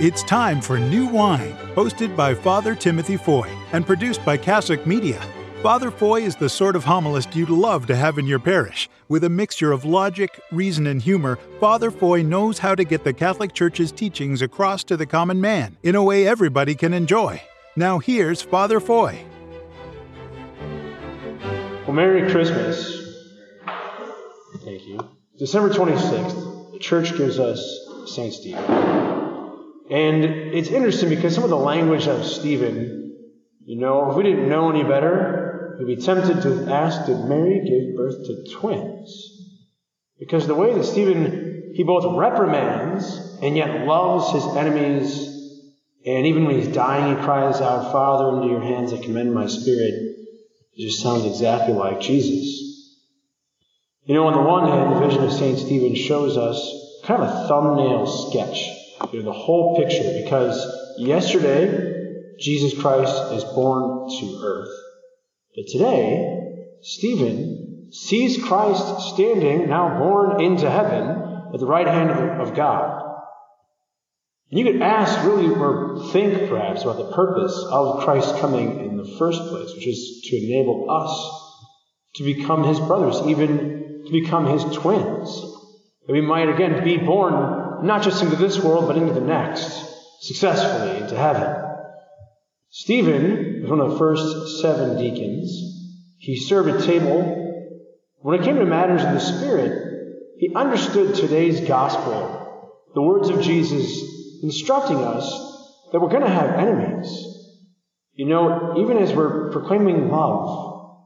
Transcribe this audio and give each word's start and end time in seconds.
It's 0.00 0.24
time 0.24 0.60
for 0.60 0.76
New 0.76 1.06
Wine, 1.06 1.56
hosted 1.76 2.16
by 2.16 2.34
Father 2.34 2.74
Timothy 2.74 3.16
Foy 3.16 3.48
and 3.72 3.86
produced 3.86 4.24
by 4.24 4.36
Cassock 4.36 4.88
Media. 4.88 5.22
Father 5.62 5.92
Foy 5.92 6.22
is 6.22 6.34
the 6.34 6.48
sort 6.48 6.74
of 6.74 6.82
homilist 6.82 7.36
you'd 7.36 7.48
love 7.48 7.86
to 7.86 7.94
have 7.94 8.18
in 8.18 8.26
your 8.26 8.40
parish. 8.40 8.90
With 9.08 9.22
a 9.22 9.28
mixture 9.28 9.70
of 9.70 9.84
logic, 9.84 10.40
reason, 10.50 10.88
and 10.88 11.00
humor, 11.00 11.38
Father 11.60 11.92
Foy 11.92 12.22
knows 12.22 12.58
how 12.58 12.74
to 12.74 12.82
get 12.82 13.04
the 13.04 13.12
Catholic 13.12 13.52
Church's 13.52 13.92
teachings 13.92 14.42
across 14.42 14.82
to 14.82 14.96
the 14.96 15.06
common 15.06 15.40
man 15.40 15.76
in 15.84 15.94
a 15.94 16.02
way 16.02 16.26
everybody 16.26 16.74
can 16.74 16.92
enjoy. 16.92 17.40
Now 17.76 18.00
here's 18.00 18.42
Father 18.42 18.80
Foy. 18.80 19.24
Well, 21.86 21.92
Merry 21.92 22.28
Christmas. 22.32 23.14
Thank 24.64 24.88
you. 24.88 25.08
December 25.38 25.72
26th, 25.72 26.72
the 26.72 26.80
church 26.80 27.16
gives 27.16 27.38
us 27.38 27.62
St. 28.06 28.34
Stephen. 28.34 29.23
And 29.90 30.24
it's 30.24 30.68
interesting 30.68 31.10
because 31.10 31.34
some 31.34 31.44
of 31.44 31.50
the 31.50 31.56
language 31.56 32.06
of 32.06 32.24
Stephen, 32.24 33.16
you 33.64 33.78
know, 33.78 34.10
if 34.10 34.16
we 34.16 34.22
didn't 34.22 34.48
know 34.48 34.70
any 34.70 34.82
better, 34.82 35.44
We'd 35.78 35.86
be 35.86 35.96
tempted 35.96 36.42
to 36.42 36.72
ask, 36.72 37.06
did 37.06 37.18
Mary 37.24 37.60
give 37.60 37.96
birth 37.96 38.24
to 38.26 38.44
twins? 38.58 39.50
Because 40.18 40.46
the 40.46 40.54
way 40.54 40.72
that 40.72 40.84
Stephen, 40.84 41.72
he 41.74 41.82
both 41.82 42.16
reprimands 42.16 43.38
and 43.42 43.56
yet 43.56 43.86
loves 43.86 44.32
his 44.32 44.56
enemies, 44.56 45.30
and 46.06 46.26
even 46.26 46.44
when 46.44 46.56
he's 46.56 46.72
dying, 46.72 47.16
he 47.16 47.22
cries 47.22 47.60
out, 47.60 47.90
Father, 47.90 48.36
into 48.36 48.48
your 48.48 48.62
hands 48.62 48.92
I 48.92 49.02
commend 49.02 49.34
my 49.34 49.46
spirit. 49.46 49.94
It 50.76 50.80
just 50.80 51.02
sounds 51.02 51.24
exactly 51.24 51.74
like 51.74 52.00
Jesus. 52.00 52.60
You 54.04 54.14
know, 54.14 54.26
on 54.26 54.34
the 54.34 54.42
one 54.42 54.68
hand, 54.68 54.94
the 54.94 55.06
vision 55.06 55.24
of 55.24 55.32
St. 55.32 55.58
Stephen 55.58 55.96
shows 55.96 56.36
us 56.36 57.00
kind 57.04 57.22
of 57.22 57.28
a 57.28 57.48
thumbnail 57.48 58.06
sketch, 58.06 58.68
the 59.12 59.32
whole 59.32 59.76
picture, 59.76 60.22
because 60.22 60.96
yesterday, 60.98 62.36
Jesus 62.40 62.78
Christ 62.80 63.32
is 63.32 63.44
born 63.44 64.08
to 64.08 64.40
earth. 64.42 64.68
But 65.54 65.66
today, 65.68 66.64
Stephen 66.82 67.88
sees 67.90 68.42
Christ 68.42 69.14
standing, 69.14 69.68
now 69.68 69.98
born 69.98 70.42
into 70.42 70.68
heaven, 70.68 71.50
at 71.52 71.60
the 71.60 71.66
right 71.66 71.86
hand 71.86 72.10
of 72.40 72.54
God. 72.54 73.02
And 74.50 74.58
you 74.58 74.72
could 74.72 74.82
ask, 74.82 75.24
really, 75.24 75.48
or 75.48 76.10
think 76.10 76.48
perhaps 76.48 76.82
about 76.82 76.98
the 76.98 77.12
purpose 77.12 77.56
of 77.70 78.04
Christ 78.04 78.36
coming 78.38 78.80
in 78.80 78.96
the 78.96 79.16
first 79.18 79.40
place, 79.40 79.72
which 79.74 79.86
is 79.86 80.22
to 80.24 80.36
enable 80.36 80.90
us 80.90 81.42
to 82.14 82.24
become 82.24 82.64
his 82.64 82.78
brothers, 82.80 83.20
even 83.26 84.02
to 84.04 84.10
become 84.10 84.46
his 84.46 84.64
twins. 84.76 85.40
That 86.06 86.12
we 86.12 86.20
might 86.20 86.48
again 86.48 86.84
be 86.84 86.98
born 86.98 87.63
not 87.86 88.02
just 88.02 88.22
into 88.22 88.36
this 88.36 88.58
world, 88.58 88.86
but 88.86 88.96
into 88.96 89.12
the 89.12 89.20
next, 89.20 89.84
successfully 90.20 91.02
into 91.02 91.16
heaven. 91.16 91.62
Stephen 92.70 93.62
was 93.62 93.70
one 93.70 93.80
of 93.80 93.92
the 93.92 93.98
first 93.98 94.60
seven 94.60 94.98
deacons. 94.98 95.50
He 96.18 96.36
served 96.36 96.68
at 96.70 96.84
table. 96.84 97.40
When 98.20 98.40
it 98.40 98.44
came 98.44 98.56
to 98.56 98.64
matters 98.64 99.02
of 99.02 99.12
the 99.12 99.20
Spirit, 99.20 99.84
he 100.38 100.54
understood 100.54 101.14
today's 101.14 101.60
gospel, 101.60 102.72
the 102.94 103.02
words 103.02 103.28
of 103.28 103.42
Jesus 103.42 104.02
instructing 104.42 104.98
us 104.98 105.30
that 105.92 106.00
we're 106.00 106.08
going 106.08 106.22
to 106.22 106.28
have 106.28 106.58
enemies. 106.58 107.30
You 108.14 108.26
know, 108.26 108.74
even 108.78 108.98
as 108.98 109.12
we're 109.12 109.50
proclaiming 109.50 110.08
love, 110.08 110.98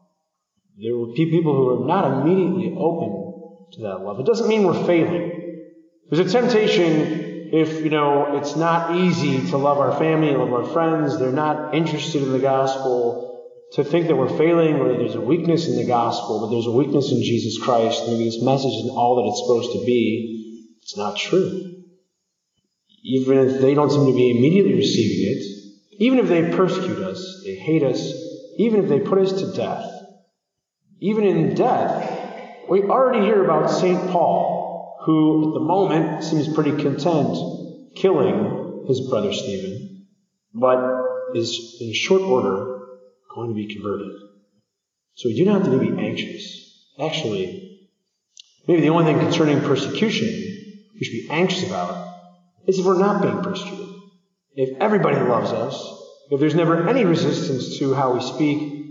there 0.81 0.95
will 0.97 1.13
be 1.13 1.31
people 1.31 1.55
who 1.55 1.83
are 1.83 1.87
not 1.87 2.23
immediately 2.23 2.77
open 2.79 3.71
to 3.73 3.83
that 3.83 3.99
love. 3.99 4.21
It 4.21 4.27
doesn't 4.27 4.49
mean 4.49 4.65
we're 4.65 4.87
failing. 4.87 5.48
There's 6.11 6.35
a 6.35 6.41
temptation 6.41 7.51
if, 7.53 7.83
you 7.83 7.91
know, 7.91 8.37
it's 8.37 8.57
not 8.57 8.97
easy 8.97 9.51
to 9.51 9.57
love 9.57 9.79
our 9.79 9.99
family, 9.99 10.31
love 10.31 10.53
our 10.53 10.65
friends, 10.65 11.19
they're 11.19 11.33
not 11.33 11.75
interested 11.75 12.23
in 12.23 12.33
the 12.33 12.39
gospel, 12.39 13.29
to 13.73 13.85
think 13.85 14.07
that 14.07 14.17
we're 14.17 14.37
failing 14.37 14.77
or 14.77 14.97
there's 14.97 15.15
a 15.15 15.21
weakness 15.21 15.69
in 15.69 15.77
the 15.77 15.85
gospel, 15.85 16.41
but 16.41 16.51
there's 16.51 16.67
a 16.67 16.73
weakness 16.73 17.11
in 17.11 17.23
Jesus 17.23 17.63
Christ, 17.63 18.05
maybe 18.07 18.25
this 18.25 18.43
message 18.43 18.73
isn't 18.73 18.91
all 18.91 19.17
that 19.17 19.29
it's 19.29 19.41
supposed 19.41 19.73
to 19.79 19.85
be, 19.85 20.75
it's 20.83 20.97
not 20.97 21.19
true. 21.19 21.85
Even 23.03 23.39
if 23.39 23.61
they 23.61 23.75
don't 23.75 23.91
seem 23.91 24.07
to 24.07 24.15
be 24.15 24.31
immediately 24.31 24.75
receiving 24.75 25.37
it, 25.37 25.45
even 25.99 26.19
if 26.19 26.29
they 26.29 26.51
persecute 26.57 26.99
us, 26.99 27.43
they 27.45 27.55
hate 27.55 27.83
us, 27.83 28.13
even 28.57 28.83
if 28.83 28.89
they 28.89 29.01
put 29.01 29.19
us 29.19 29.33
to 29.33 29.53
death, 29.53 29.91
even 31.01 31.25
in 31.25 31.55
death, 31.55 32.67
we 32.69 32.83
already 32.83 33.25
hear 33.25 33.45
about 33.45 33.71
St. 33.71 34.11
Paul 34.11 34.58
who 35.09 35.49
at 35.49 35.55
the 35.55 35.65
moment 35.65 36.23
seems 36.23 36.53
pretty 36.53 36.83
content 36.83 37.35
killing 37.97 38.85
his 38.87 39.09
brother 39.09 39.33
Stephen, 39.33 40.05
but 40.53 41.03
is 41.35 41.79
in 41.81 41.95
short 41.95 42.21
order 42.21 42.89
going 43.35 43.49
to 43.49 43.55
be 43.55 43.75
converted. 43.75 44.13
So 45.15 45.31
we 45.31 45.35
do 45.35 45.47
not 45.47 45.63
have 45.63 45.73
to 45.73 45.79
be 45.79 45.99
anxious. 45.99 46.85
Actually, 47.01 47.89
maybe 48.67 48.83
the 48.83 48.91
only 48.91 49.07
thing 49.07 49.19
concerning 49.19 49.63
persecution 49.63 50.27
we 50.27 51.01
should 51.01 51.13
be 51.13 51.29
anxious 51.31 51.67
about 51.67 52.07
is 52.67 52.79
if 52.79 52.85
we're 52.85 52.99
not 52.99 53.23
being 53.23 53.43
persecuted. 53.43 53.89
If 54.57 54.79
everybody 54.79 55.17
loves 55.17 55.53
us, 55.53 55.75
if 56.31 56.39
there's 56.39 56.55
never 56.55 56.87
any 56.87 57.07
resistance 57.07 57.79
to 57.79 57.95
how 57.95 58.13
we 58.13 58.21
speak, 58.21 58.85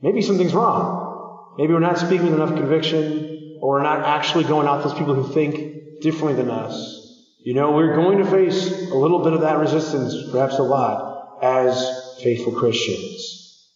maybe 0.00 0.22
something's 0.22 0.54
wrong. 0.54 1.56
Maybe 1.58 1.74
we're 1.74 1.80
not 1.80 1.98
speaking 1.98 2.24
with 2.24 2.36
enough 2.36 2.56
conviction 2.56 3.38
or 3.60 3.74
we're 3.74 3.82
not 3.82 4.04
actually 4.04 4.44
going 4.44 4.66
out 4.66 4.82
those 4.82 4.94
people 4.94 5.14
who 5.14 5.32
think 5.32 6.00
differently 6.00 6.34
than 6.34 6.50
us. 6.50 6.98
You 7.40 7.54
know, 7.54 7.72
we're 7.72 7.94
going 7.94 8.18
to 8.18 8.30
face 8.30 8.90
a 8.90 8.94
little 8.94 9.22
bit 9.24 9.32
of 9.32 9.42
that 9.42 9.58
resistance, 9.58 10.14
perhaps 10.30 10.58
a 10.58 10.62
lot, 10.62 11.38
as 11.42 12.18
faithful 12.22 12.52
Christians. 12.52 13.68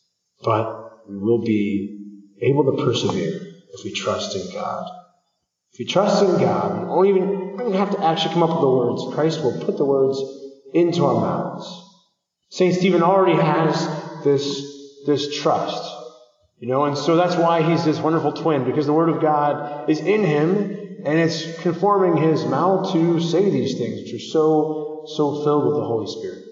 But 0.42 1.08
we 1.08 1.18
will 1.18 1.42
be 1.42 1.98
able 2.40 2.64
to 2.64 2.84
persevere 2.84 3.40
if 3.72 3.84
we 3.84 3.92
trust 3.92 4.36
in 4.36 4.52
God. 4.52 4.90
If 5.72 5.78
we 5.78 5.84
trust 5.86 6.22
in 6.22 6.38
God, 6.38 6.82
we 6.82 6.88
won't 6.88 7.08
even, 7.08 7.52
we 7.52 7.58
don't 7.58 7.72
have 7.74 7.92
to 7.92 8.04
actually 8.04 8.34
come 8.34 8.42
up 8.42 8.50
with 8.50 8.60
the 8.60 8.68
words. 8.68 9.14
Christ 9.14 9.42
will 9.42 9.64
put 9.64 9.78
the 9.78 9.86
words 9.86 10.20
into 10.74 11.06
our 11.06 11.20
mouths. 11.20 11.82
St. 12.50 12.74
Stephen 12.74 13.02
already 13.02 13.40
has 13.40 13.88
this, 14.24 15.04
this 15.06 15.40
trust. 15.40 16.01
You 16.62 16.68
know, 16.68 16.84
and 16.84 16.96
so 16.96 17.16
that's 17.16 17.34
why 17.34 17.68
he's 17.68 17.84
this 17.84 17.98
wonderful 17.98 18.34
twin, 18.34 18.62
because 18.64 18.86
the 18.86 18.92
Word 18.92 19.08
of 19.08 19.20
God 19.20 19.90
is 19.90 19.98
in 19.98 20.22
him, 20.22 21.00
and 21.04 21.18
it's 21.18 21.60
conforming 21.60 22.22
his 22.22 22.44
mouth 22.44 22.92
to 22.92 23.20
say 23.20 23.50
these 23.50 23.76
things, 23.76 24.00
which 24.00 24.14
are 24.14 24.24
so, 24.30 25.02
so 25.08 25.42
filled 25.42 25.66
with 25.66 25.74
the 25.74 25.84
Holy 25.84 26.06
Spirit. 26.06 26.44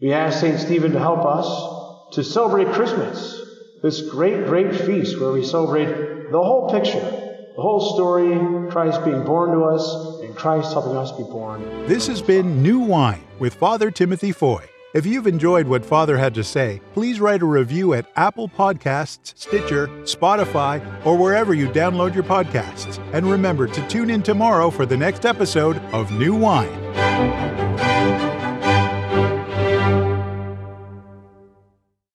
We 0.00 0.12
ask 0.12 0.38
St. 0.38 0.60
Stephen 0.60 0.92
to 0.92 1.00
help 1.00 1.26
us 1.26 2.14
to 2.14 2.22
celebrate 2.22 2.68
Christmas, 2.68 3.42
this 3.82 4.08
great, 4.08 4.46
great 4.46 4.72
feast 4.72 5.20
where 5.20 5.32
we 5.32 5.44
celebrate 5.44 6.30
the 6.30 6.40
whole 6.40 6.70
picture, 6.70 7.00
the 7.00 7.60
whole 7.60 7.94
story, 7.96 8.70
Christ 8.70 9.04
being 9.04 9.24
born 9.24 9.50
to 9.50 9.64
us, 9.64 10.20
and 10.22 10.36
Christ 10.36 10.72
helping 10.72 10.96
us 10.96 11.10
be 11.10 11.24
born. 11.24 11.88
This 11.88 12.06
has 12.06 12.22
been 12.22 12.62
New 12.62 12.78
Wine 12.78 13.24
with 13.40 13.54
Father 13.54 13.90
Timothy 13.90 14.30
Foy. 14.30 14.64
If 14.92 15.06
you've 15.06 15.28
enjoyed 15.28 15.68
what 15.68 15.84
Father 15.84 16.18
had 16.18 16.34
to 16.34 16.42
say, 16.42 16.80
please 16.94 17.20
write 17.20 17.42
a 17.42 17.46
review 17.46 17.94
at 17.94 18.10
Apple 18.16 18.48
Podcasts, 18.48 19.38
Stitcher, 19.38 19.86
Spotify, 20.02 20.84
or 21.06 21.16
wherever 21.16 21.54
you 21.54 21.68
download 21.68 22.12
your 22.12 22.24
podcasts. 22.24 22.98
And 23.12 23.30
remember 23.30 23.68
to 23.68 23.88
tune 23.88 24.10
in 24.10 24.20
tomorrow 24.20 24.68
for 24.68 24.86
the 24.86 24.96
next 24.96 25.24
episode 25.24 25.76
of 25.92 26.10
New 26.10 26.34
Wine. 26.34 27.49